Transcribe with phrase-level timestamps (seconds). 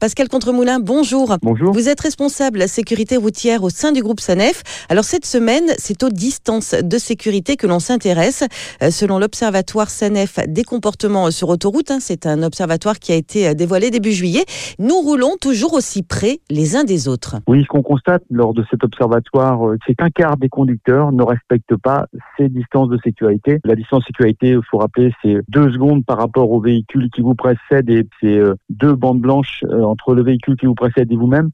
[0.00, 1.34] Pascal Contremoulin, bonjour.
[1.42, 1.72] Bonjour.
[1.72, 4.86] Vous êtes responsable sécurité routière au sein du groupe SANEF.
[4.88, 8.44] Alors cette semaine, c'est aux distances de sécurité que l'on s'intéresse.
[8.80, 13.48] Euh, selon l'Observatoire SANEF des comportements sur autoroute, hein, c'est un observatoire qui a été
[13.48, 14.44] euh, dévoilé début juillet,
[14.78, 17.38] nous roulons toujours aussi près les uns des autres.
[17.48, 21.24] Oui, ce qu'on constate lors de cet observatoire, euh, c'est qu'un quart des conducteurs ne
[21.24, 22.06] respectent pas
[22.36, 23.58] ces distances de sécurité.
[23.64, 27.20] La distance de sécurité, il faut rappeler, c'est deux secondes par rapport au véhicule qui
[27.20, 28.38] vous précède et c'est
[28.70, 31.50] deux bandes blanches entre le véhicule qui vous précède et vous-même,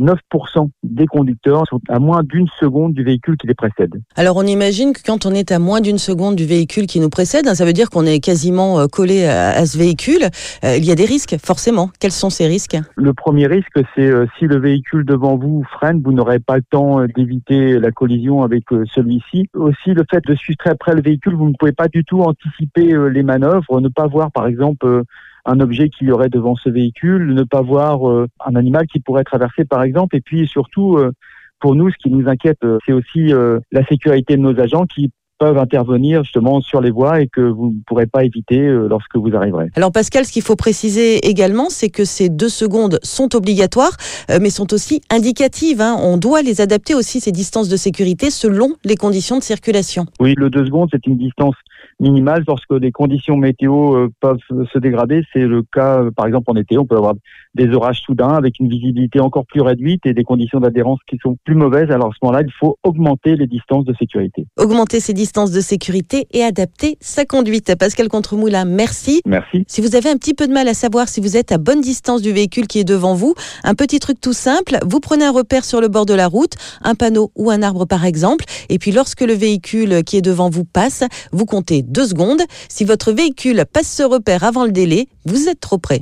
[0.00, 3.94] 9% des conducteurs sont à moins d'une seconde du véhicule qui les précède.
[4.14, 7.08] Alors on imagine que quand on est à moins d'une seconde du véhicule qui nous
[7.08, 10.24] précède, hein, ça veut dire qu'on est quasiment euh, collé à, ce véhicule.
[10.64, 11.90] Euh, il y a des risques, forcément.
[11.98, 12.76] Quels sont ces risques?
[12.96, 16.64] Le premier risque, c'est euh, si le véhicule devant vous freine, vous n'aurez pas le
[16.70, 19.48] temps d'éviter la collision avec celui-ci.
[19.54, 22.20] Aussi, le fait de suivre très près le véhicule, vous ne pouvez pas du tout
[22.20, 25.04] anticiper les manœuvres, ne pas voir par exemple
[25.46, 29.00] un objet qui y aurait devant ce véhicule, ne pas voir euh, un animal qui
[29.00, 31.12] pourrait traverser par exemple, et puis surtout euh,
[31.60, 33.32] pour nous, ce qui nous inquiète, euh, c'est aussi
[33.72, 37.68] la sécurité de nos agents qui peuvent intervenir justement sur les voies et que vous
[37.68, 39.66] ne pourrez pas éviter lorsque vous arriverez.
[39.74, 43.96] Alors Pascal, ce qu'il faut préciser également, c'est que ces deux secondes sont obligatoires,
[44.40, 45.82] mais sont aussi indicatives.
[45.82, 45.96] Hein.
[46.00, 50.06] On doit les adapter aussi, ces distances de sécurité, selon les conditions de circulation.
[50.20, 51.56] Oui, le deux secondes, c'est une distance
[52.00, 54.38] minimale lorsque les conditions météo euh, peuvent
[54.72, 55.22] se dégrader.
[55.32, 57.14] C'est le cas, par exemple, en été, on peut avoir
[57.54, 61.36] des orages soudains avec une visibilité encore plus réduite et des conditions d'adhérence qui sont
[61.44, 61.90] plus mauvaises.
[61.90, 64.46] Alors à ce moment-là, il faut augmenter les distances de sécurité.
[64.58, 67.74] Augmenter ces distances de sécurité et adapter sa conduite.
[67.78, 69.22] Pascal Contremoulin, merci.
[69.24, 69.64] Merci.
[69.66, 71.80] Si vous avez un petit peu de mal à savoir si vous êtes à bonne
[71.80, 75.32] distance du véhicule qui est devant vous, un petit truc tout simple, vous prenez un
[75.32, 76.52] repère sur le bord de la route,
[76.82, 80.50] un panneau ou un arbre par exemple, et puis lorsque le véhicule qui est devant
[80.50, 82.42] vous passe, vous comptez deux secondes.
[82.68, 85.94] Si votre véhicule passe ce repère avant le délai, vous êtes trop près.